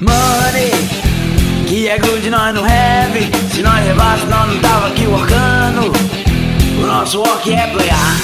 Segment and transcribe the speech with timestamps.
[0.00, 0.70] Money,
[1.66, 3.18] que é good nós não have.
[3.54, 5.90] Se nós levasse, nós não tava aqui workando.
[6.82, 8.16] O nosso work é playar.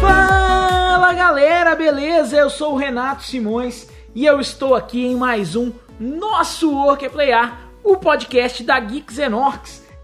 [0.00, 2.36] Fala galera, beleza?
[2.36, 7.08] Eu sou o Renato Simões e eu estou aqui em mais um Nosso Work é
[7.08, 9.34] Playar, o podcast da Geeks and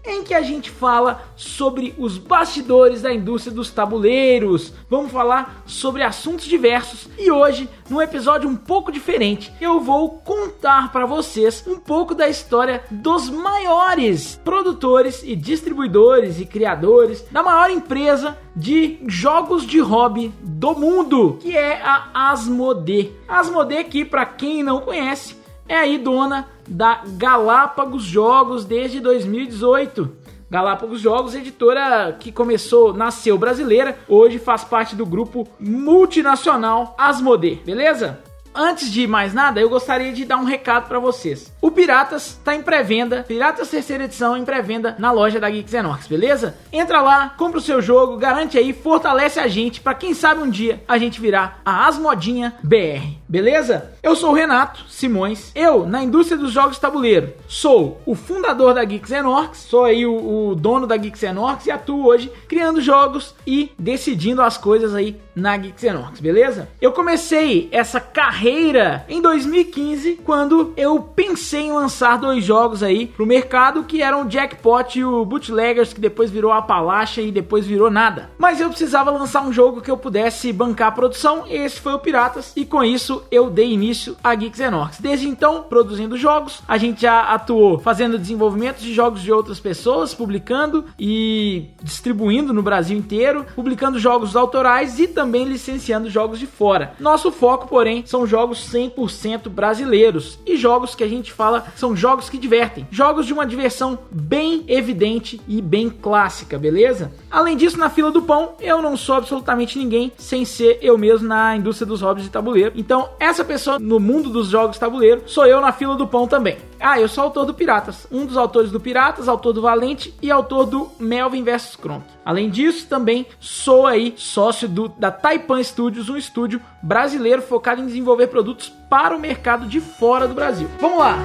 [0.05, 4.73] em que a gente fala sobre os bastidores da indústria dos tabuleiros.
[4.89, 10.91] Vamos falar sobre assuntos diversos e hoje, num episódio um pouco diferente, eu vou contar
[10.91, 17.69] para vocês um pouco da história dos maiores produtores e distribuidores e criadores da maior
[17.69, 23.15] empresa de jogos de hobby do mundo, que é a Asmodee.
[23.27, 30.23] Asmodee que para quem não conhece, é aí dona da Galápagos Jogos desde 2018.
[30.49, 38.19] Galápagos Jogos, editora que começou, nasceu brasileira, hoje faz parte do grupo multinacional Asmodee, beleza?
[38.55, 41.51] Antes de mais nada, eu gostaria de dar um recado para vocês.
[41.59, 46.05] O Piratas está em pré-venda, Piratas terceira edição em pré-venda na loja da Geeks Enox,
[46.05, 46.55] beleza?
[46.71, 50.49] Entra lá, compra o seu jogo, garante aí, fortalece a gente para quem sabe um
[50.49, 53.91] dia a gente virar a Asmodinha BR, beleza?
[54.03, 58.83] Eu sou o Renato Simões, eu na indústria dos jogos tabuleiro sou o fundador da
[58.83, 63.33] Geeks Enox, sou aí o, o dono da Geeks Enox e atuo hoje criando jogos
[63.47, 66.69] e decidindo as coisas aí na Geeks Enox, beleza?
[66.79, 73.25] Eu comecei essa carreira em 2015 quando eu pensei em lançar dois jogos aí pro
[73.25, 77.89] mercado que eram o Jackpot e o Bootleggers que depois virou Appalachia e depois virou
[77.89, 78.29] nada.
[78.37, 81.93] Mas eu precisava lançar um jogo que eu pudesse bancar a produção, e esse foi
[81.93, 84.99] o Piratas e com isso eu dei início à Geeks Enox.
[84.99, 90.13] Desde então, produzindo jogos, a gente já atuou fazendo desenvolvimento de jogos de outras pessoas,
[90.13, 96.93] publicando e distribuindo no Brasil inteiro, publicando jogos autorais e também licenciando jogos de fora.
[96.99, 102.29] Nosso foco, porém, são jogos 100% brasileiros e jogos que a gente fala são jogos
[102.29, 107.11] que divertem, jogos de uma diversão bem evidente e bem clássica, beleza?
[107.29, 111.27] Além disso, na fila do pão, eu não sou absolutamente ninguém sem ser eu mesmo
[111.27, 112.73] na indústria dos hobbies de tabuleiro.
[112.75, 116.57] Então, essa pessoa no mundo dos jogos tabuleiro sou eu na fila do pão também.
[116.79, 120.29] Ah, eu sou autor do Piratas, um dos autores do Piratas, autor do Valente e
[120.29, 122.03] autor do Melvin vs Kronk.
[122.25, 127.85] Além disso, também sou aí sócio do, da Taipan Studios, um estúdio brasileiro focado em
[127.85, 130.69] desenvolver produtos para o mercado de fora do Brasil.
[130.79, 131.17] Vamos lá!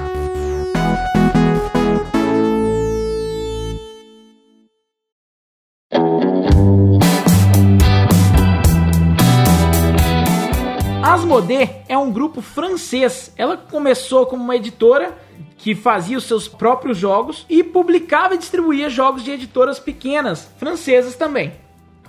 [11.39, 13.31] Asmodee é um grupo francês.
[13.37, 15.17] Ela começou como uma editora
[15.57, 21.15] que fazia os seus próprios jogos e publicava e distribuía jogos de editoras pequenas, francesas
[21.15, 21.53] também,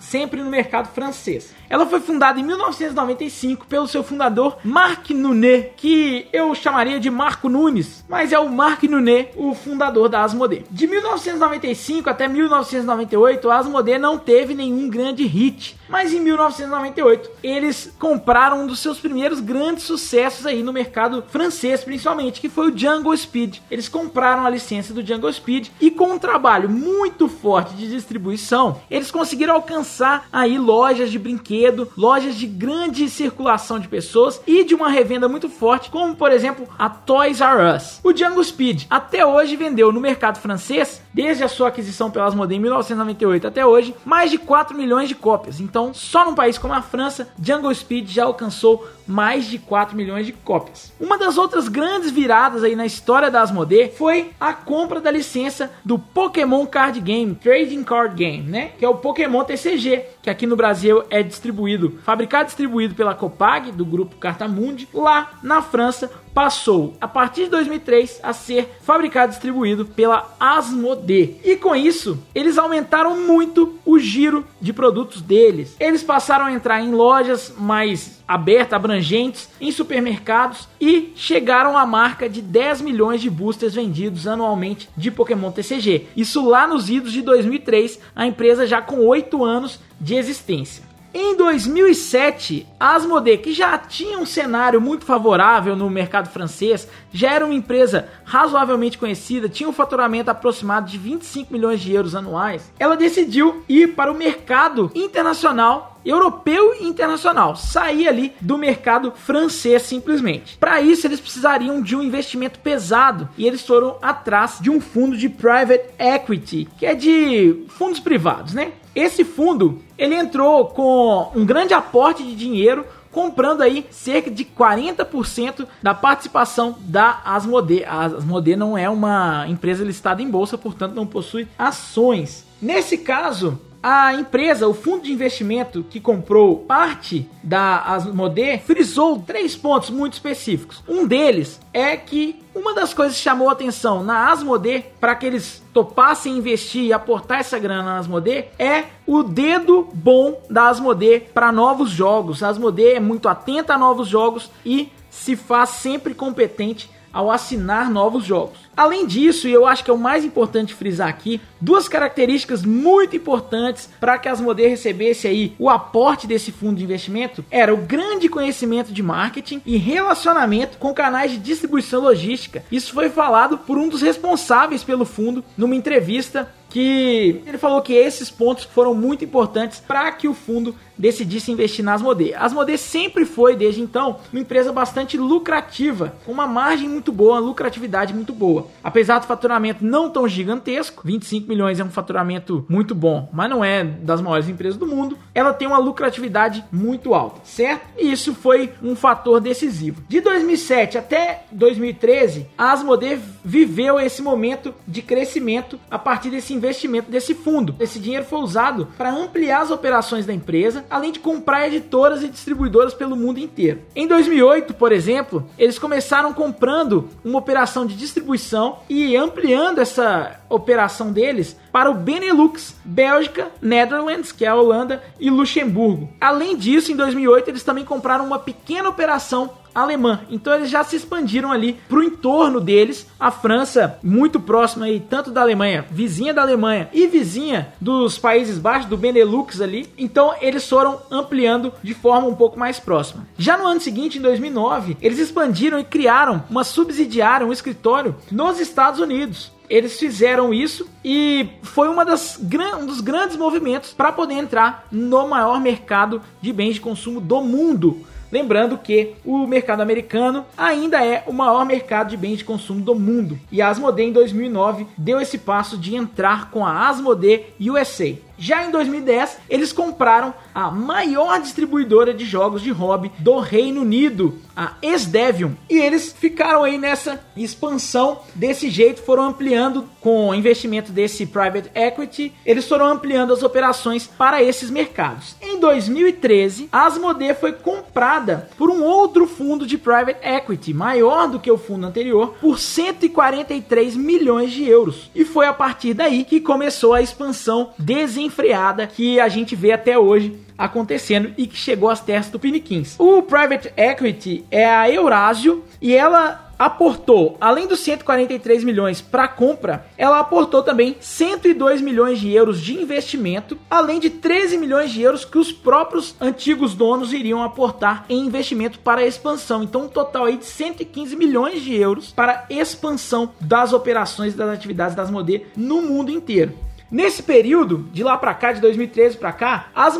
[0.00, 1.54] sempre no mercado francês.
[1.68, 7.48] Ela foi fundada em 1995 pelo seu fundador Marc Nunet, que eu chamaria de Marco
[7.48, 10.64] Nunes, mas é o Marc Nunet, o fundador da Asmodee.
[10.70, 17.94] De 1995 até 1998, a Asmodee não teve nenhum grande hit, mas em 1998 eles
[17.98, 22.76] compraram um dos seus primeiros grandes sucessos aí no mercado francês, principalmente, que foi o
[22.76, 23.58] Jungle Speed.
[23.70, 28.80] Eles compraram a licença do Jungle Speed e com um trabalho muito forte de distribuição,
[28.90, 29.89] eles conseguiram alcançar
[30.32, 35.48] aí lojas de brinquedos lojas de grande circulação de pessoas e de uma revenda muito
[35.48, 38.00] forte, como por exemplo a Toys R Us.
[38.02, 42.56] O Django Speed até hoje vendeu no mercado francês, desde a sua aquisição pela Asmodee
[42.56, 45.60] em 1998 até hoje, mais de 4 milhões de cópias.
[45.60, 50.24] Então, só num país como a França, Django Speed já alcançou mais de 4 milhões
[50.24, 50.92] de cópias.
[51.00, 55.70] Uma das outras grandes viradas aí na história da Asmodee foi a compra da licença
[55.84, 58.70] do Pokémon Card Game, Trading Card Game, né?
[58.78, 59.79] Que é o Pokémon TCG,
[60.22, 64.88] que aqui no Brasil é distribuído, fabricado e distribuído pela Copag, do grupo Cartamundi.
[64.92, 71.40] Lá na França, passou, a partir de 2003, a ser fabricado e distribuído pela Asmodee.
[71.44, 75.76] E com isso, eles aumentaram muito o giro de produtos deles.
[75.78, 82.28] Eles passaram a entrar em lojas mais abertas, abrangentes, em supermercados e chegaram à marca
[82.28, 86.06] de 10 milhões de boosters vendidos anualmente de Pokémon TCG.
[86.16, 90.89] Isso lá nos idos de 2003, a empresa já com 8 anos de existência.
[91.12, 97.32] Em 2007, a Asmodee, que já tinha um cenário muito favorável no mercado francês, já
[97.32, 102.72] era uma empresa razoavelmente conhecida, tinha um faturamento aproximado de 25 milhões de euros anuais,
[102.78, 109.82] ela decidiu ir para o mercado internacional europeu e internacional, sair ali do mercado francês
[109.82, 110.56] simplesmente.
[110.58, 115.16] Para isso, eles precisariam de um investimento pesado e eles foram atrás de um fundo
[115.16, 118.72] de private equity, que é de fundos privados, né?
[118.94, 125.66] Esse fundo, ele entrou com um grande aporte de dinheiro comprando aí cerca de 40%
[125.82, 127.84] da participação da Asmodee.
[127.84, 132.46] A Asmodee não é uma empresa listada em bolsa, portanto não possui ações.
[132.62, 139.56] Nesse caso, a empresa, o fundo de investimento que comprou parte da Asmodee, frisou três
[139.56, 140.82] pontos muito específicos.
[140.86, 145.62] Um deles é que uma das coisas que chamou atenção na Asmodee para que eles
[145.72, 151.50] topassem investir e aportar essa grana na Asmodee é o dedo bom da Asmodee para
[151.50, 152.42] novos jogos.
[152.42, 157.90] A Asmodee é muito atenta a novos jogos e se faz sempre competente ao assinar
[157.90, 158.58] novos jogos.
[158.76, 163.16] Além disso, e eu acho que é o mais importante frisar aqui, duas características muito
[163.16, 167.78] importantes para que a Asmodee recebesse aí o aporte desse fundo de investimento era o
[167.78, 172.64] grande conhecimento de marketing e relacionamento com canais de distribuição logística.
[172.70, 177.92] Isso foi falado por um dos responsáveis pelo fundo numa entrevista que ele falou que
[177.92, 182.34] esses pontos foram muito importantes para que o fundo decidisse investir na Asmodee.
[182.34, 187.32] A Asmodee sempre foi, desde então, uma empresa bastante lucrativa, com uma margem muito boa,
[187.32, 188.66] uma lucratividade muito boa.
[188.84, 193.64] Apesar do faturamento não tão gigantesco, 25 milhões é um faturamento muito bom, mas não
[193.64, 197.88] é das maiores empresas do mundo, ela tem uma lucratividade muito alta, certo?
[197.98, 200.02] E isso foi um fator decisivo.
[200.06, 207.10] De 2007 até 2013, a Asmodee viveu esse momento de crescimento a partir desse investimento
[207.10, 207.74] desse fundo.
[207.80, 212.28] Esse dinheiro foi usado para ampliar as operações da empresa, além de comprar editoras e
[212.28, 213.80] distribuidoras pelo mundo inteiro.
[213.96, 221.12] Em 2008, por exemplo, eles começaram comprando uma operação de distribuição e ampliando essa operação
[221.12, 226.08] deles para o Benelux, Bélgica, Netherlands, que é a Holanda, e Luxemburgo.
[226.20, 230.20] Além disso, em 2008 eles também compraram uma pequena operação alemã.
[230.28, 233.06] Então eles já se expandiram ali para o entorno deles.
[233.18, 238.58] A França, muito próxima aí, tanto da Alemanha, vizinha da Alemanha e vizinha dos Países
[238.58, 239.88] Baixos, do Benelux ali.
[239.96, 243.26] Então eles foram ampliando de forma um pouco mais próxima.
[243.38, 248.58] Já no ano seguinte, em 2009, eles expandiram e criaram uma subsidiária, um escritório nos
[248.60, 252.38] Estados Unidos eles fizeram isso e foi uma das,
[252.78, 257.40] um dos grandes movimentos para poder entrar no maior mercado de bens de consumo do
[257.40, 258.04] mundo.
[258.32, 262.94] Lembrando que o mercado americano ainda é o maior mercado de bens de consumo do
[262.94, 263.38] mundo.
[263.50, 268.16] E a Asmodee em 2009 deu esse passo de entrar com a Asmodee USA.
[268.40, 274.38] Já em 2010, eles compraram a maior distribuidora de jogos de hobby do Reino Unido,
[274.56, 275.54] a Esdevium.
[275.68, 281.70] E eles ficaram aí nessa expansão desse jeito, foram ampliando com o investimento desse private
[281.74, 285.36] equity, eles foram ampliando as operações para esses mercados.
[285.42, 291.38] Em 2013, a Asmodee foi comprada por um outro fundo de private equity, maior do
[291.38, 295.10] que o fundo anterior, por 143 milhões de euros.
[295.14, 299.72] E foi a partir daí que começou a expansão desenfreada desenfreada que a gente vê
[299.72, 302.94] até hoje acontecendo e que chegou às terras do Piniquins.
[302.98, 309.86] O Private Equity é a Eurasio e ela aportou, além dos 143 milhões para compra,
[309.96, 315.24] ela aportou também 102 milhões de euros de investimento, além de 13 milhões de euros
[315.24, 319.62] que os próprios antigos donos iriam aportar em investimento para expansão.
[319.62, 324.94] Então, um total aí de 115 milhões de euros para expansão das operações das atividades
[324.94, 326.52] das Modê no mundo inteiro.
[326.90, 329.90] Nesse período, de lá para cá, de 2013 para cá, a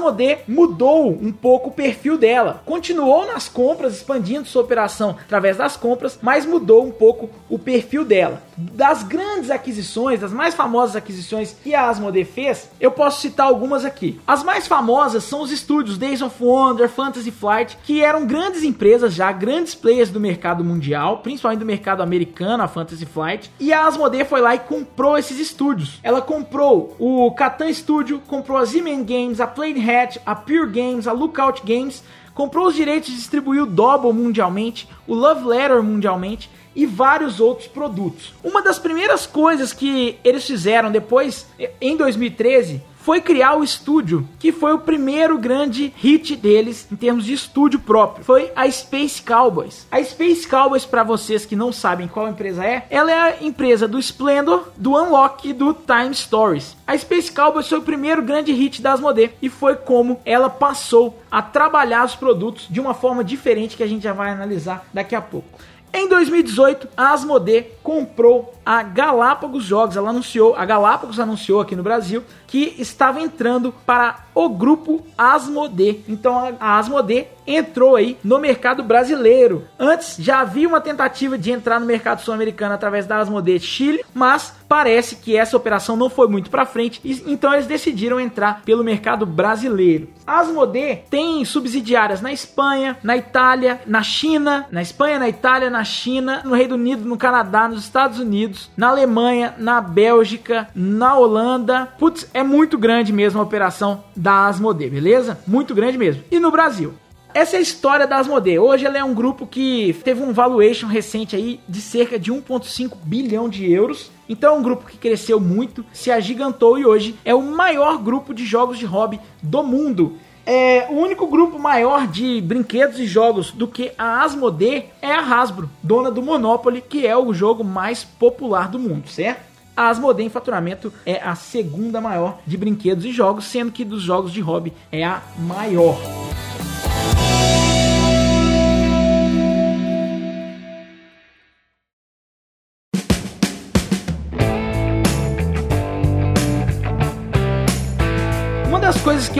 [0.48, 2.62] mudou um pouco o perfil dela.
[2.66, 8.04] Continuou nas compras, expandindo sua operação através das compras, mas mudou um pouco o perfil
[8.04, 8.42] dela.
[8.56, 13.84] Das grandes aquisições, das mais famosas aquisições que a Asmodee fez, eu posso citar algumas
[13.84, 14.20] aqui.
[14.26, 19.14] As mais famosas são os estúdios Days of Wonder, Fantasy Flight, que eram grandes empresas
[19.14, 23.86] já, grandes players do mercado mundial, principalmente do mercado americano, a Fantasy Flight, e a
[23.86, 25.98] Asmodee foi lá e comprou esses estúdios.
[26.02, 31.06] Ela comprou o Catan Studio, comprou a Z-Man Games, a Plain Hat, a Pure Games,
[31.06, 32.02] a Lookout Games,
[32.34, 37.68] comprou os direitos de distribuir o Double mundialmente, o Love Letter mundialmente e vários outros
[37.68, 38.32] produtos.
[38.42, 41.46] Uma das primeiras coisas que eles fizeram depois,
[41.80, 47.24] em 2013, foi criar o estúdio, que foi o primeiro grande hit deles em termos
[47.24, 48.24] de estúdio próprio.
[48.24, 49.84] Foi a Space Cowboys.
[49.90, 53.88] A Space Cowboys, para vocês que não sabem qual empresa é, ela é a empresa
[53.88, 56.76] do Splendor, do Unlock e do Time Stories.
[56.86, 61.20] A Space Cowboys foi o primeiro grande hit da Asmodee e foi como ela passou
[61.28, 65.16] a trabalhar os produtos de uma forma diferente que a gente já vai analisar daqui
[65.16, 65.58] a pouco.
[65.92, 69.96] Em 2018, a Asmodee comprou a Galápagos Jogos.
[69.96, 76.04] Ela anunciou, a Galápagos anunciou aqui no Brasil que estava entrando para o grupo Asmodee.
[76.08, 79.64] Então a Asmodee entrou aí no mercado brasileiro.
[79.78, 84.54] Antes já havia uma tentativa de entrar no mercado sul-americano através da Asmodee Chile, mas
[84.68, 89.26] parece que essa operação não foi muito para frente, então eles decidiram entrar pelo mercado
[89.26, 90.08] brasileiro.
[90.26, 95.82] A Asmodee tem subsidiárias na Espanha, na Itália, na China, na Espanha, na Itália, na
[95.82, 101.86] China, no Reino Unido, no Canadá, nos Estados Unidos, na Alemanha, na Bélgica, na Holanda.
[101.98, 105.38] Putz, é muito grande mesmo a operação da Asmodee, beleza?
[105.46, 106.22] Muito grande mesmo.
[106.30, 106.94] E no Brasil?
[107.32, 108.58] Essa é a história da Asmodee.
[108.58, 112.96] Hoje ela é um grupo que teve um valuation recente aí de cerca de 1.5
[113.04, 114.10] bilhão de euros.
[114.28, 118.34] Então é um grupo que cresceu muito, se agigantou e hoje é o maior grupo
[118.34, 120.16] de jogos de hobby do mundo.
[120.52, 125.20] É, o único grupo maior de brinquedos e jogos do que a Asmodee é a
[125.20, 129.42] Hasbro, dona do Monopoly, que é o jogo mais popular do mundo, certo?
[129.76, 134.02] A Asmodee em faturamento é a segunda maior de brinquedos e jogos, sendo que dos
[134.02, 135.96] jogos de hobby é a maior.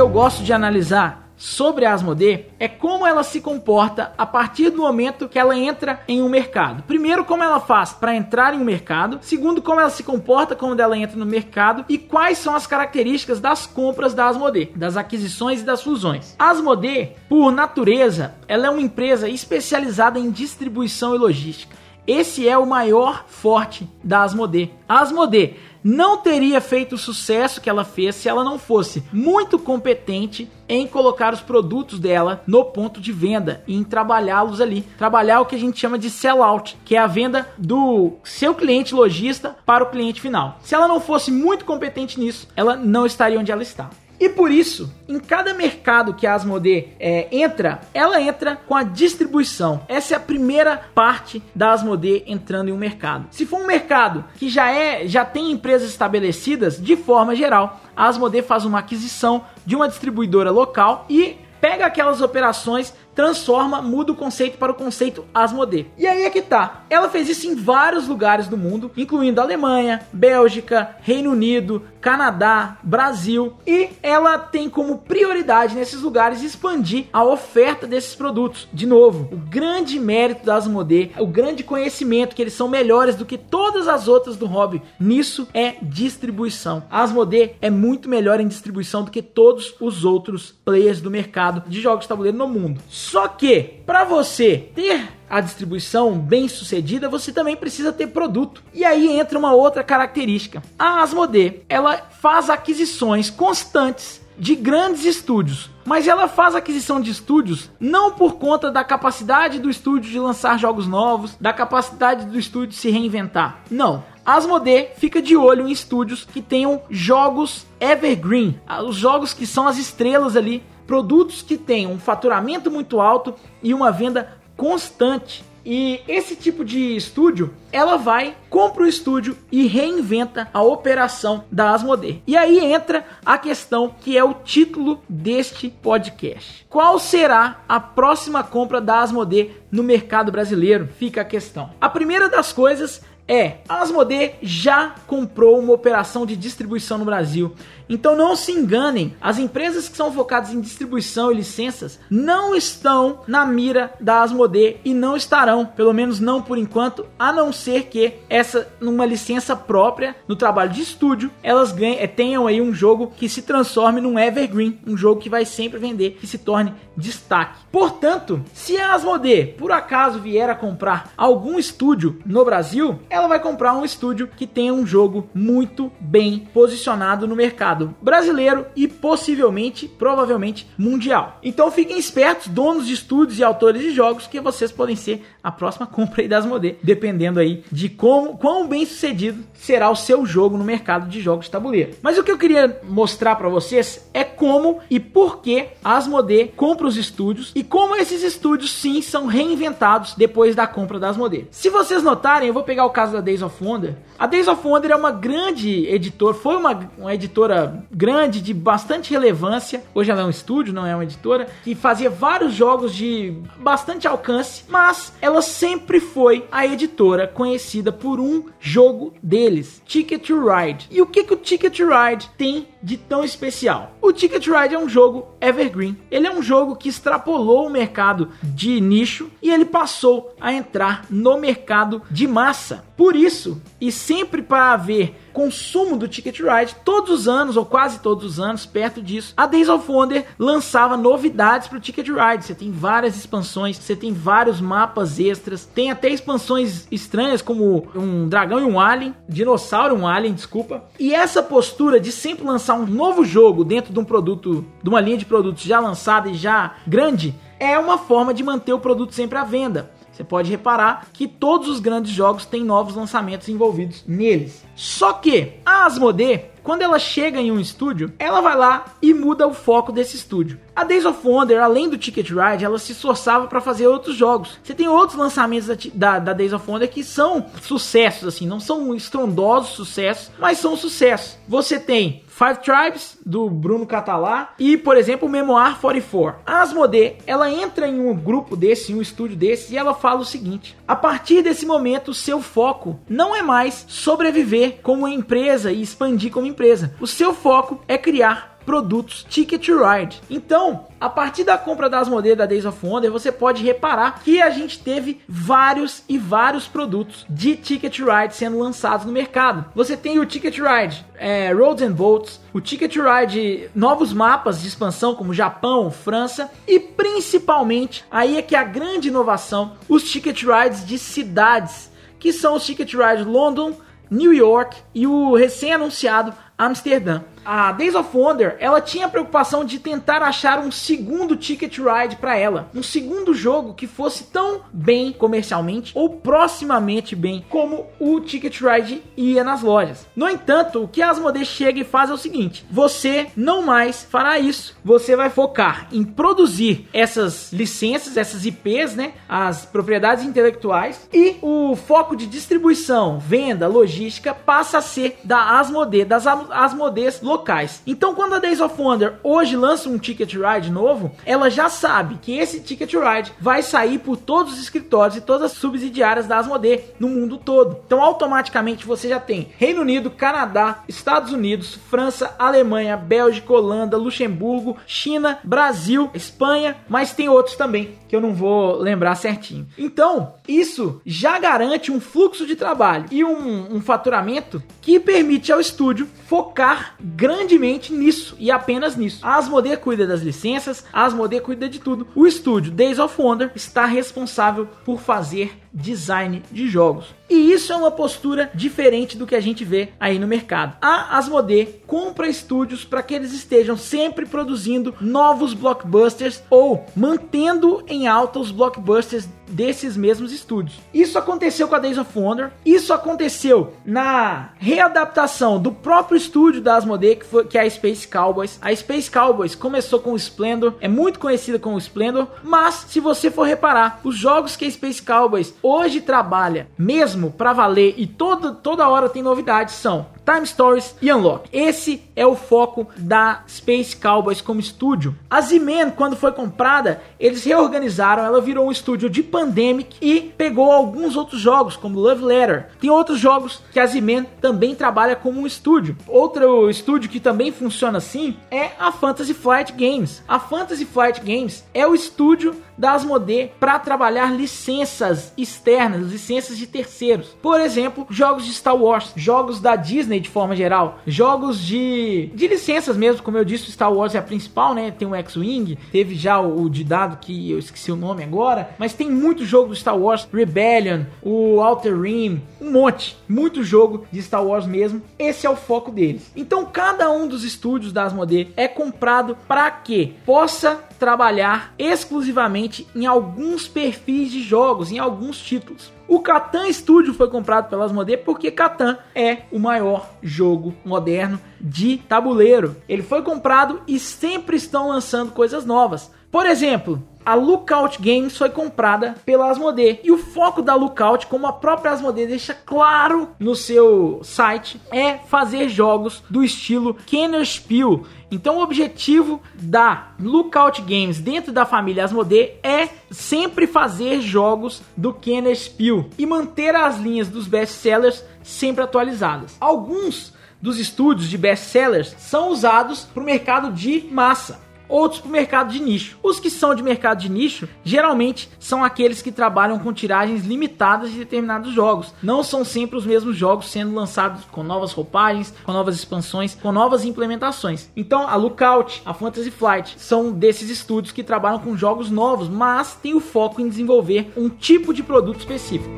[0.00, 4.70] Que eu gosto de analisar sobre a Asmodee é como ela se comporta a partir
[4.70, 6.82] do momento que ela entra em um mercado.
[6.84, 9.18] Primeiro, como ela faz para entrar em um mercado.
[9.20, 13.40] Segundo, como ela se comporta quando ela entra no mercado e quais são as características
[13.40, 16.34] das compras da Asmodee, das aquisições e das fusões.
[16.38, 21.76] A Asmodee, por natureza, ela é uma empresa especializada em distribuição e logística.
[22.12, 24.72] Esse é o maior forte da Asmodee.
[24.88, 29.60] A Asmodee não teria feito o sucesso que ela fez se ela não fosse muito
[29.60, 34.82] competente em colocar os produtos dela no ponto de venda e em trabalhá-los ali.
[34.98, 38.92] Trabalhar o que a gente chama de sell-out, que é a venda do seu cliente
[38.92, 40.58] lojista para o cliente final.
[40.62, 43.88] Se ela não fosse muito competente nisso, ela não estaria onde ela está.
[44.20, 48.82] E por isso, em cada mercado que a Asmodee é, entra, ela entra com a
[48.82, 49.80] distribuição.
[49.88, 53.26] Essa é a primeira parte da Asmodee entrando em um mercado.
[53.30, 58.08] Se for um mercado que já é, já tem empresas estabelecidas, de forma geral, a
[58.08, 64.16] Asmodee faz uma aquisição de uma distribuidora local e pega aquelas operações, transforma, muda o
[64.16, 65.90] conceito para o conceito Asmodee.
[65.98, 66.84] E aí é que tá.
[66.88, 73.52] Ela fez isso em vários lugares do mundo, incluindo Alemanha, Bélgica, Reino Unido, Canadá, Brasil,
[73.66, 78.66] e ela tem como prioridade nesses lugares expandir a oferta desses produtos.
[78.72, 83.26] De novo, o grande mérito da Asmodee, o grande conhecimento que eles são melhores do
[83.26, 86.84] que todas as outras do hobby nisso é distribuição.
[86.90, 91.68] A Asmodee é muito melhor em distribuição do que todos os outros players do mercado
[91.68, 92.80] de jogos de tabuleiro no mundo.
[93.10, 98.62] Só que, para você ter a distribuição bem sucedida, você também precisa ter produto.
[98.72, 100.62] E aí entra uma outra característica.
[100.78, 107.68] A Asmodee, ela faz aquisições constantes de grandes estúdios, mas ela faz aquisição de estúdios
[107.80, 112.76] não por conta da capacidade do estúdio de lançar jogos novos, da capacidade do estúdio
[112.76, 113.62] se reinventar.
[113.68, 114.04] Não.
[114.24, 119.66] A Asmodee fica de olho em estúdios que tenham jogos evergreen, os jogos que são
[119.66, 125.44] as estrelas ali produtos que tenham um faturamento muito alto e uma venda constante.
[125.64, 131.72] E esse tipo de estúdio, ela vai, compra o estúdio e reinventa a operação da
[131.72, 132.22] Asmodee.
[132.26, 136.66] E aí entra a questão que é o título deste podcast.
[136.68, 140.88] Qual será a próxima compra da Asmodee no mercado brasileiro?
[140.98, 141.70] Fica a questão.
[141.80, 147.54] A primeira das coisas é, a Asmodee já comprou uma operação de distribuição no Brasil.
[147.90, 153.20] Então não se enganem, as empresas que são focadas em distribuição e licenças não estão
[153.26, 157.86] na mira da Asmodee e não estarão, pelo menos não por enquanto, a não ser
[157.86, 162.72] que essa numa licença própria no trabalho de estúdio, elas ganhem, é, tenham aí um
[162.72, 166.72] jogo que se transforme num evergreen, um jogo que vai sempre vender, que se torne
[166.96, 167.58] destaque.
[167.72, 173.74] Portanto, se a Asmodee por acaso vier a comprar algum estúdio no Brasil, vai comprar
[173.74, 180.66] um estúdio que tenha um jogo muito bem posicionado no mercado brasileiro e possivelmente, provavelmente,
[180.76, 181.38] mundial.
[181.42, 185.50] Então fiquem espertos, donos de estúdios e autores de jogos, que vocês podem ser a
[185.50, 190.26] próxima compra aí das Asmodee, dependendo aí de como, quão bem sucedido será o seu
[190.26, 191.94] jogo no mercado de jogos de tabuleiro.
[192.02, 196.52] Mas o que eu queria mostrar para vocês é como e por que a Asmodee
[196.56, 201.46] compra os estúdios e como esses estúdios sim são reinventados depois da compra da Asmodee.
[201.50, 204.60] Se vocês notarem, eu vou pegar o caso da Days of Wonder, a Days of
[204.66, 209.82] Wonder é uma grande editora, foi uma, uma editora grande de bastante relevância.
[209.94, 214.06] Hoje ela é um estúdio, não é uma editora, que fazia vários jogos de bastante
[214.06, 220.86] alcance, mas ela sempre foi a editora conhecida por um jogo deles, Ticket to Ride.
[220.90, 223.94] E o que, que o Ticket to Ride tem de tão especial?
[224.02, 225.96] O Ticket to Ride é um jogo evergreen.
[226.10, 231.06] Ele é um jogo que extrapolou o mercado de nicho e ele passou a entrar
[231.08, 232.89] no mercado de massa.
[233.00, 238.00] Por isso, e sempre para haver consumo do Ticket Ride, todos os anos, ou quase
[238.00, 242.44] todos os anos, perto disso, a Days of Wonder lançava novidades para o Ticket Ride.
[242.44, 248.28] Você tem várias expansões, você tem vários mapas extras, tem até expansões estranhas como um
[248.28, 250.84] dragão e um alien, dinossauro e um alien, desculpa.
[250.98, 255.00] E essa postura de sempre lançar um novo jogo dentro de um produto, de uma
[255.00, 259.14] linha de produtos já lançada e já grande, é uma forma de manter o produto
[259.14, 259.90] sempre à venda.
[260.12, 264.64] Você pode reparar que todos os grandes jogos têm novos lançamentos envolvidos neles.
[264.74, 269.46] Só que a Asmodee, quando ela chega em um estúdio, ela vai lá e muda
[269.46, 270.58] o foco desse estúdio.
[270.74, 274.58] A Days of Wonder, além do Ticket Ride, ela se esforçava para fazer outros jogos.
[274.62, 278.60] Você tem outros lançamentos da, da, da, Days of Wonder que são sucessos, assim, não
[278.60, 281.36] são estrondosos sucessos, mas são sucessos.
[281.48, 286.40] Você tem Five Tribes, do Bruno Catalá, e, por exemplo, Memoir 44.
[286.46, 290.20] A Asmodee, ela entra em um grupo desse, em um estúdio desse, e ela fala
[290.20, 295.82] o seguinte: a partir desse momento, seu foco não é mais sobreviver como empresa e
[295.82, 296.94] expandir como empresa.
[296.98, 300.20] O seu foco é criar produtos Ticket Ride.
[300.28, 304.40] Então, a partir da compra das modelos da Days of Wonder, você pode reparar que
[304.40, 309.64] a gente teve vários e vários produtos de Ticket Ride sendo lançados no mercado.
[309.74, 314.68] Você tem o Ticket Ride é, Roads and Boats, o Ticket Ride novos mapas de
[314.68, 320.86] expansão como Japão, França e principalmente aí é que a grande inovação, os Ticket Rides
[320.86, 323.74] de cidades, que são os Ticket Ride London,
[324.10, 329.78] New York e o recém-anunciado Amsterdã a Days of Wonder, ela tinha a preocupação de
[329.78, 335.12] tentar achar um segundo Ticket Ride para ela, um segundo jogo que fosse tão bem
[335.12, 340.06] comercialmente ou proximamente bem como o Ticket Ride ia nas lojas.
[340.14, 344.04] No entanto, o que a Asmodee chega e faz é o seguinte: você não mais
[344.04, 344.76] fará isso.
[344.84, 351.76] Você vai focar em produzir essas licenças, essas IPs, né, as propriedades intelectuais e o
[351.76, 357.82] foco de distribuição, venda, logística passa a ser da Asmodee, das Asmodees locais.
[357.86, 362.18] Então, quando a Days of Wonder hoje lança um Ticket Ride novo, ela já sabe
[362.20, 366.38] que esse Ticket Ride vai sair por todos os escritórios e todas as subsidiárias da
[366.38, 367.78] Asmodee no mundo todo.
[367.86, 374.76] Então, automaticamente você já tem Reino Unido, Canadá, Estados Unidos, França, Alemanha, Bélgica, Holanda, Luxemburgo,
[374.86, 379.68] China, Brasil, Espanha, mas tem outros também que eu não vou lembrar certinho.
[379.78, 385.60] Então, isso já garante um fluxo de trabalho e um, um faturamento que permite ao
[385.60, 389.20] estúdio focar grandemente nisso e apenas nisso.
[389.22, 392.08] A Asmodee cuida das licenças, a Asmodee cuida de tudo.
[392.14, 397.14] O estúdio Days of Wonder está responsável por fazer design de jogos.
[397.28, 400.76] E isso é uma postura diferente do que a gente vê aí no mercado.
[400.82, 408.08] A Asmodee compra estúdios para que eles estejam sempre produzindo novos blockbusters ou mantendo em
[408.08, 410.78] alta os blockbusters desses mesmos estúdios.
[410.94, 416.76] Isso aconteceu com a Days of Wonder, isso aconteceu na readaptação do próprio estúdio da
[416.76, 418.58] Asmodee, que, foi, que é a Space Cowboys.
[418.62, 423.00] A Space Cowboys começou com o Splendor, é muito conhecida com o Splendor, mas se
[423.00, 428.06] você for reparar, os jogos que a Space Cowboys hoje trabalha, mesmo para valer e
[428.06, 431.48] todo, toda hora tem novidades, são Time Stories e Unlock.
[431.52, 435.16] Esse é o foco da Space Cowboys como estúdio.
[435.28, 440.70] A Z-Man, quando foi comprada, eles reorganizaram, ela virou um estúdio de Pandemic e pegou
[440.70, 442.68] alguns outros jogos, como Love Letter.
[442.78, 445.96] Tem outros jogos que a Z-Man também trabalha como um estúdio.
[446.06, 450.22] Outro estúdio que também funciona assim é a Fantasy Flight Games.
[450.28, 456.66] A Fantasy Flight Games é o estúdio da Asmodee para trabalhar licenças externas, licenças de
[456.66, 457.36] terceiros.
[457.42, 462.46] Por exemplo, jogos de Star Wars, jogos da Disney de forma geral, jogos de, de
[462.46, 464.90] licenças mesmo, como eu disse, Star Wars é a principal, né?
[464.90, 468.70] Tem o X-Wing, teve já o, o de dado que eu esqueci o nome agora,
[468.78, 474.06] mas tem muito jogo do Star Wars, Rebellion, o Outer Rim, um monte, muito jogo
[474.10, 475.02] de Star Wars mesmo.
[475.18, 476.30] Esse é o foco deles.
[476.36, 483.06] Então, cada um dos estúdios da Asmodee é comprado para que possa trabalhar exclusivamente em
[483.06, 485.90] alguns perfis de jogos, em alguns títulos.
[486.10, 491.98] O Catan Studio foi comprado pela Asmodee porque Catan é o maior jogo moderno de
[491.98, 492.74] tabuleiro.
[492.88, 496.10] Ele foi comprado e sempre estão lançando coisas novas.
[496.28, 500.00] Por exemplo, a Lookout Games foi comprada pela Asmodee.
[500.02, 505.14] E o foco da Lookout, como a própria Asmodee deixa claro no seu site, é
[505.14, 508.04] fazer jogos do estilo Kenner Spiel.
[508.30, 515.12] Então o objetivo da Lookout Games dentro da família Asmodee é sempre fazer jogos do
[515.12, 519.56] Kenner Spiel e manter as linhas dos best-sellers sempre atualizadas.
[519.60, 525.32] Alguns dos estúdios de best-sellers são usados para o mercado de massa outros para o
[525.32, 526.18] mercado de nicho.
[526.22, 531.10] Os que são de mercado de nicho, geralmente são aqueles que trabalham com tiragens limitadas
[531.10, 532.12] de determinados jogos.
[532.22, 536.72] Não são sempre os mesmos jogos sendo lançados com novas roupagens, com novas expansões, com
[536.72, 537.88] novas implementações.
[537.96, 542.94] Então, a Lookout, a Fantasy Flight são desses estúdios que trabalham com jogos novos, mas
[542.94, 545.90] tem o foco em desenvolver um tipo de produto específico.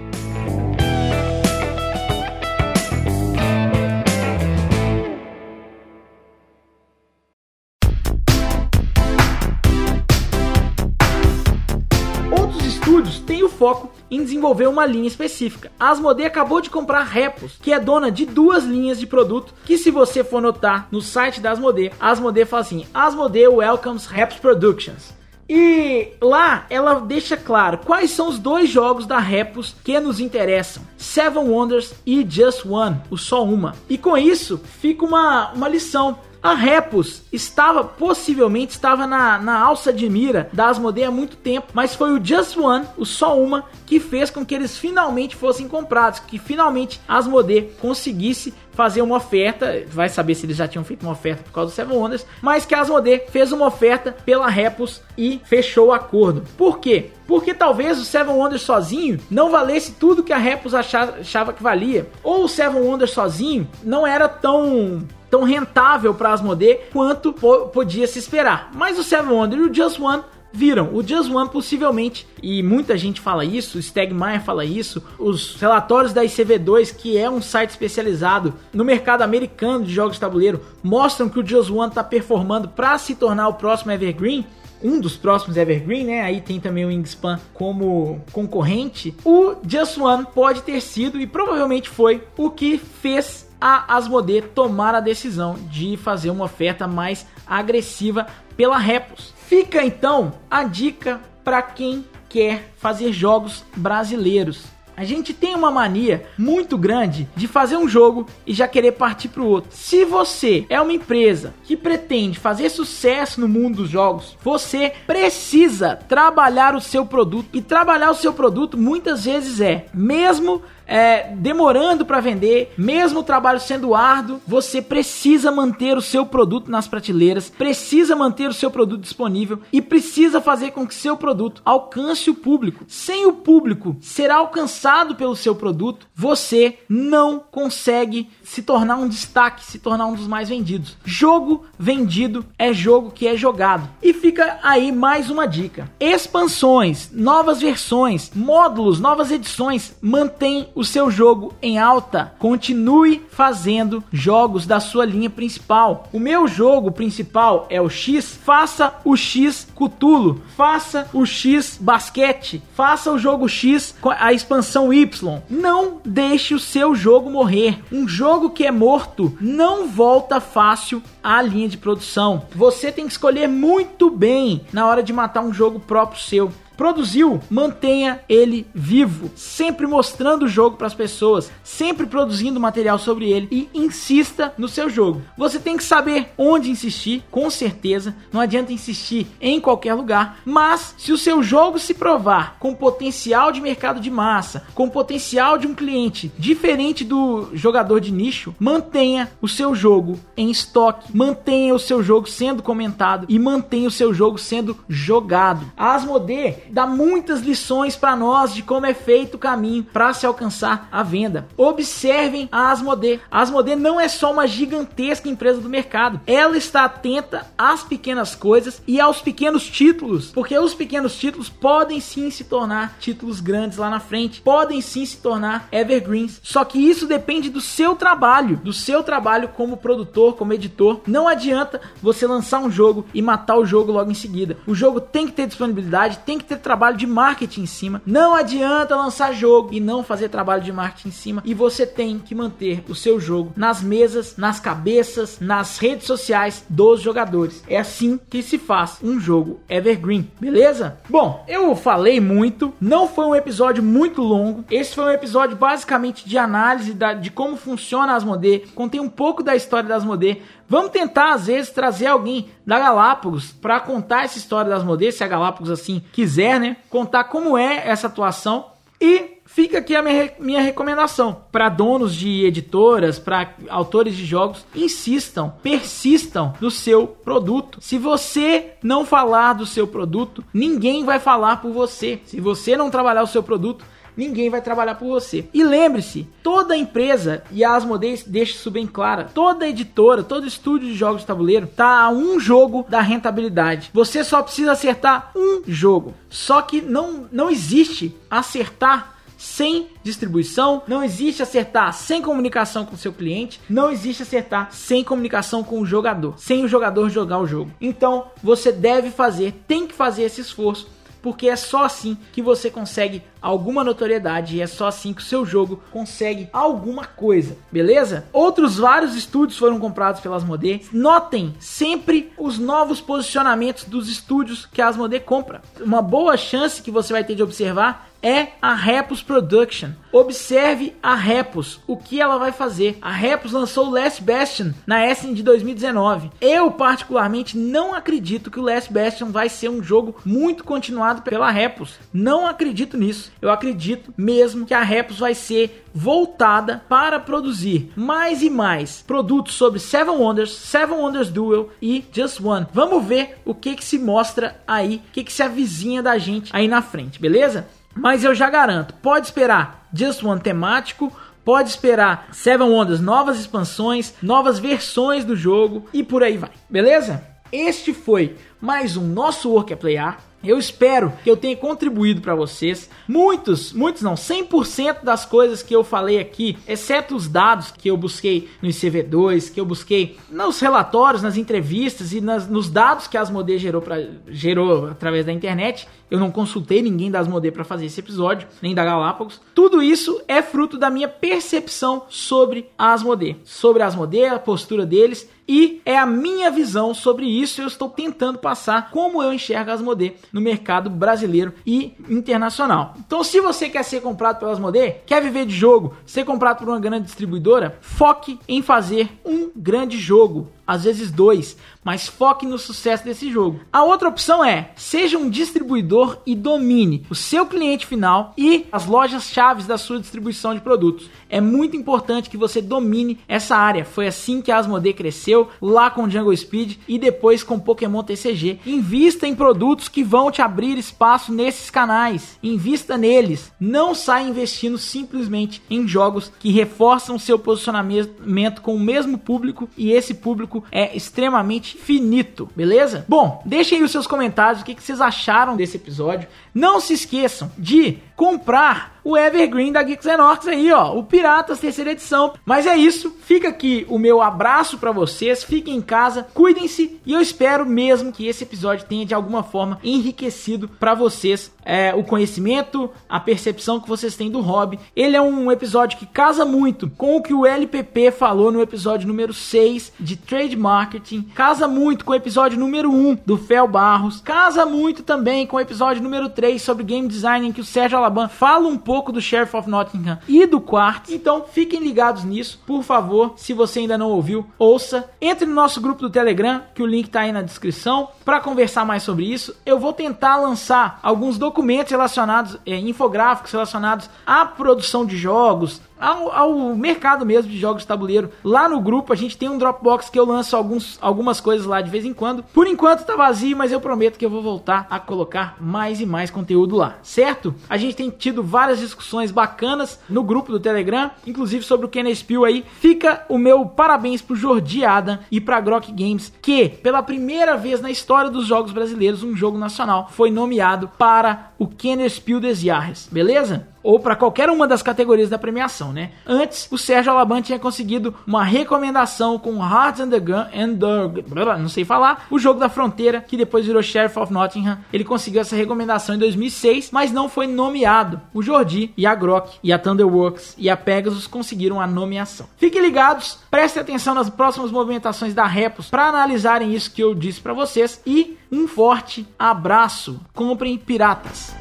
[13.63, 15.71] Foco em desenvolver uma linha específica.
[15.79, 19.79] A Asmodee acabou de comprar Repos, que é dona de duas linhas de produto, que
[19.79, 24.39] se você for notar no site da Asmodee, a Asmodee fala assim, Asmodee welcomes Reps
[24.39, 25.15] Productions.
[25.49, 30.83] E lá ela deixa claro quais são os dois jogos da Repos que nos interessam:
[30.97, 33.77] Seven Wonders e Just One, o só uma.
[33.89, 36.19] E com isso fica uma, uma lição.
[36.43, 41.69] A Repos estava, possivelmente, estava na, na alça de mira da Asmodee há muito tempo,
[41.73, 45.69] mas foi o Just One, o só uma, que fez com que eles finalmente fossem
[45.69, 50.85] comprados, que finalmente a Asmodee conseguisse fazer uma oferta, vai saber se eles já tinham
[50.85, 54.11] feito uma oferta por causa do Seven Wonders, mas que a Asmodee fez uma oferta
[54.11, 56.43] pela Repos e fechou o acordo.
[56.59, 57.11] Por quê?
[57.25, 61.63] Porque talvez o Seven Wonders sozinho não valesse tudo que a Repos achava, achava que
[61.63, 67.33] valia, ou o Seven Wonders sozinho não era tão tão rentável para Asmodee quanto
[67.73, 68.71] podia se esperar.
[68.75, 70.91] Mas o Seven Wonder e o Just One viram.
[70.93, 76.13] O Just One possivelmente, e muita gente fala isso, o Stegmaier fala isso, os relatórios
[76.13, 81.31] da ICV2, que é um site especializado no mercado americano de jogos de tabuleiro, mostram
[81.31, 84.47] que o Just One está performando para se tornar o próximo Evergreen
[84.85, 86.23] um dos próximos Evergreen, né?
[86.23, 89.15] Aí tem também o Wingspan como concorrente.
[89.25, 94.93] O Just One pode ter sido e provavelmente foi o que fez a Asmodee tomar
[94.93, 99.33] a decisão de fazer uma oferta mais agressiva pela Repos.
[99.47, 104.65] Fica então a dica para quem quer fazer jogos brasileiros.
[104.97, 109.29] A gente tem uma mania muito grande de fazer um jogo e já querer partir
[109.29, 109.71] para o outro.
[109.73, 115.97] Se você é uma empresa que pretende fazer sucesso no mundo dos jogos, você precisa
[115.97, 117.49] trabalhar o seu produto.
[117.53, 123.25] E trabalhar o seu produto muitas vezes é, mesmo é, demorando para vender, mesmo o
[123.25, 128.71] trabalho sendo árduo, você precisa manter o seu produto nas prateleiras, precisa manter o seu
[128.71, 132.85] produto disponível e precisa fazer com que seu produto alcance o público.
[132.89, 139.65] Sem o público ser alcançado pelo seu produto, você não consegue se tornar um destaque,
[139.65, 140.97] se tornar um dos mais vendidos.
[141.05, 143.89] Jogo vendido é jogo que é jogado.
[144.03, 151.11] E fica aí mais uma dica: expansões, novas versões, módulos, novas edições, mantém o seu
[151.11, 152.33] jogo em alta.
[152.39, 156.09] Continue fazendo jogos da sua linha principal.
[156.13, 158.39] O meu jogo principal é o X.
[158.45, 164.93] Faça o X Cutulo, faça o X Basquete, faça o jogo X com a expansão
[164.93, 165.41] Y.
[165.49, 167.83] Não deixe o seu jogo morrer.
[167.91, 172.47] Um jogo que é morto não volta fácil à linha de produção.
[172.55, 176.53] Você tem que escolher muito bem na hora de matar um jogo próprio seu.
[176.77, 183.31] Produziu, mantenha ele vivo, sempre mostrando o jogo para as pessoas, sempre produzindo material sobre
[183.31, 183.49] ele.
[183.51, 185.23] E insista no seu jogo.
[185.37, 190.95] Você tem que saber onde insistir, com certeza, não adianta insistir em qualquer lugar, mas
[190.99, 195.67] se o seu jogo se provar com potencial de mercado de massa, com potencial de
[195.67, 201.79] um cliente diferente do jogador de nicho, mantenha o seu jogo em estoque, mantenha o
[201.79, 205.71] seu jogo sendo comentado e mantenha o seu jogo sendo jogado.
[205.77, 210.27] A Asmodee dá muitas lições para nós de como é feito o caminho para se
[210.27, 211.49] alcançar a venda.
[211.57, 213.21] Observem a Asmodee.
[213.31, 216.21] A Asmodee não é só uma gigantesca empresa do mercado.
[216.27, 222.01] Ela está atenta às pequenas coisas e aos pequenos títulos, porque os pequenos títulos podem
[222.01, 226.41] sim se tornar títulos grandes lá na frente, podem sim se tornar evergreens.
[226.43, 231.01] Só que isso depende do seu trabalho, do seu trabalho como produtor, como editor.
[231.07, 234.57] Não adianta você lançar um jogo e matar o jogo logo em seguida.
[234.67, 238.03] O jogo tem que ter disponibilidade, tem que ter ter trabalho de marketing em cima.
[238.07, 241.43] Não adianta lançar jogo e não fazer trabalho de marketing em cima.
[241.45, 246.65] E você tem que manter o seu jogo nas mesas, nas cabeças, nas redes sociais
[246.69, 247.63] dos jogadores.
[247.69, 250.99] É assim que se faz um jogo evergreen, beleza?
[251.09, 254.65] Bom, eu falei muito, não foi um episódio muito longo.
[254.71, 258.67] Esse foi um episódio basicamente de análise da, de como funciona a Asmodee.
[258.75, 260.43] Contei um pouco da história da Asmodee.
[260.73, 265.23] Vamos tentar, às vezes, trazer alguém da Galápagos para contar essa história das Asmodee, se
[265.23, 266.79] a Galápagos assim quiser, né?
[266.89, 268.71] Contar como é essa atuação.
[268.99, 274.65] E fica aqui a minha, minha recomendação para donos de editoras, para autores de jogos,
[274.75, 277.79] insistam, persistam no seu produto.
[277.83, 282.23] Se você não falar do seu produto, ninguém vai falar por você.
[282.25, 283.85] Se você não trabalhar o seu produto,
[284.17, 285.49] ninguém vai trabalhar por você.
[285.53, 290.89] E lembre-se, toda empresa, e a Asmodee deixa isso bem claro, toda editora, todo estúdio
[290.89, 293.91] de jogos de tabuleiro tá a um jogo da rentabilidade.
[293.93, 296.15] Você só precisa acertar um jogo.
[296.29, 303.13] Só que não, não existe acertar sem distribuição, não existe acertar sem comunicação com seu
[303.13, 307.73] cliente, não existe acertar sem comunicação com o jogador, sem o jogador jogar o jogo.
[307.81, 310.89] Então, você deve fazer, tem que fazer esse esforço
[311.23, 315.25] porque é só assim que você consegue alguma notoriedade e é só assim que o
[315.25, 318.27] seu jogo consegue alguma coisa, beleza?
[318.33, 320.87] Outros vários estúdios foram comprados pelas Asmodee.
[320.93, 325.63] Notem sempre os novos posicionamentos dos estúdios que a Asmodee compra.
[325.81, 329.91] Uma boa chance que você vai ter de observar é a Repos Production.
[330.13, 332.99] Observe a Repos, o que ela vai fazer.
[333.01, 336.31] A Repos lançou Last Bastion na Essen de 2019.
[336.41, 341.51] Eu, particularmente, não acredito que o Last Bastion vai ser um jogo muito continuado pela
[341.51, 341.95] Repos.
[342.13, 343.33] Não acredito nisso.
[343.41, 349.55] Eu acredito mesmo que a Repos vai ser voltada para produzir mais e mais produtos
[349.55, 352.67] sobre Seven Wonders, Seven Wonders Duel e Just One.
[352.73, 356.55] Vamos ver o que que se mostra aí, o que que se avizinha da gente
[356.55, 357.67] aí na frente, beleza?
[357.95, 361.13] Mas eu já garanto, pode esperar Just One temático,
[361.45, 367.23] pode esperar Seven Wonders, novas expansões, novas versões do jogo e por aí vai, beleza?
[367.53, 370.19] Este foi mais um nosso Work a Playar.
[370.43, 372.91] Eu espero que eu tenha contribuído para vocês.
[373.07, 377.97] Muitos, muitos não, 100% das coisas que eu falei aqui, exceto os dados que eu
[377.97, 383.17] busquei no ICV2, que eu busquei nos relatórios, nas entrevistas e nas, nos dados que
[383.17, 383.83] a Asmodee gerou,
[384.29, 385.87] gerou através da internet.
[386.11, 389.41] Eu não consultei ninguém da Asmodee para fazer esse episódio, nem da Galápagos.
[389.55, 394.85] Tudo isso é fruto da minha percepção sobre a Asmodee, sobre a Asmodee, a postura
[394.85, 397.61] deles e é a minha visão sobre isso.
[397.61, 402.95] Eu estou tentando passar como eu enxergo a Asmodee no mercado brasileiro e internacional.
[402.99, 406.69] Então, se você quer ser comprado pela Asmodee, quer viver de jogo, ser comprado por
[406.71, 412.59] uma grande distribuidora, foque em fazer um grande jogo às vezes dois, mas foque no
[412.59, 413.61] sucesso desse jogo.
[413.71, 418.87] A outra opção é: seja um distribuidor e domine o seu cliente final e as
[418.87, 421.11] lojas chaves da sua distribuição de produtos.
[421.29, 423.85] É muito importante que você domine essa área.
[423.85, 428.61] Foi assim que a Asmodee cresceu, lá com Jungle Speed e depois com Pokémon TCG.
[428.65, 432.39] Invista em produtos que vão te abrir espaço nesses canais.
[432.43, 433.53] Invista neles.
[433.61, 439.93] Não saia investindo simplesmente em jogos que reforçam seu posicionamento com o mesmo público e
[439.93, 443.05] esse público é extremamente finito, beleza?
[443.09, 446.29] Bom, deixem aí os seus comentários, o que, que vocês acharam desse episódio.
[446.55, 451.91] Não se esqueçam de comprar o Evergreen da Geeks Orcs aí, ó, o Piratas terceira
[451.91, 452.35] edição.
[452.45, 457.01] Mas é isso, fica aqui o meu abraço para vocês, fiquem em casa, cuidem-se.
[457.05, 461.93] E eu espero mesmo que esse episódio tenha de alguma forma enriquecido para vocês é,
[461.95, 464.79] o conhecimento, a percepção que vocês têm do hobby.
[464.95, 469.09] Ele é um episódio que casa muito com o que o LPP falou no episódio
[469.09, 474.21] número 6 de Trade Marketing, casa muito com o episódio número 1 do Fel Barros,
[474.21, 477.99] casa muito também com o episódio número 3 sobre game design em que o Sérgio
[477.99, 481.11] Alabama fala um pouco do Sheriff of Nottingham e do Quartz.
[481.11, 483.35] Então fiquem ligados nisso, por favor.
[483.37, 485.11] Se você ainda não ouviu, ouça.
[485.21, 488.85] Entre no nosso grupo do Telegram, que o link tá aí na descrição, para conversar
[488.85, 489.55] mais sobre isso.
[489.65, 496.33] Eu vou tentar lançar alguns documentos relacionados, é, infográficos relacionados à produção de jogos, ao,
[496.33, 498.31] ao, mercado mesmo de jogos de tabuleiro.
[498.43, 501.81] Lá no grupo a gente tem um Dropbox que eu lanço alguns, algumas coisas lá
[501.81, 502.43] de vez em quando.
[502.43, 506.07] Por enquanto tá vazio, mas eu prometo que eu vou voltar a colocar mais e
[506.07, 507.55] mais conteúdo lá, certo?
[507.69, 512.17] A gente tem tido várias discussões bacanas no grupo do Telegram, inclusive sobre o Kenneth
[512.17, 512.65] Spiel aí.
[512.81, 517.81] Fica o meu parabéns pro Jordi Adam e pra Grok Games, que pela primeira vez
[517.81, 522.61] na história dos jogos brasileiros, um jogo nacional foi nomeado para o Kenner Spiel des
[522.61, 523.72] Jahres, beleza?
[523.83, 526.13] Ou para qualquer uma das categorias da premiação, né?
[526.27, 531.59] Antes, o Sérgio Alaban tinha conseguido uma recomendação com Hearts and the Gun and the,
[531.59, 534.79] não sei falar, o jogo da fronteira, que depois virou Sheriff of Nottingham.
[534.93, 538.21] Ele conseguiu essa recomendação em 2006, mas não foi nomeado.
[538.33, 542.47] O Jordi e a Grok e a Thunderworks e a Pegasus conseguiram a nomeação.
[542.57, 547.41] Fiquem ligados, prestem atenção nas próximas movimentações da Repos para analisarem isso que eu disse
[547.41, 550.21] para vocês e um forte abraço.
[550.35, 551.55] Comprem piratas.